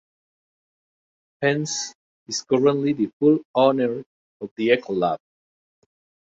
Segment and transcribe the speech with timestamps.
[1.39, 1.93] Pence
[2.27, 4.03] is currently the full owner
[4.41, 5.19] of The Echo Lab.